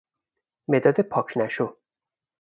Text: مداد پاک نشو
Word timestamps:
مداد 0.69 0.99
پاک 1.01 1.37
نشو 1.37 1.77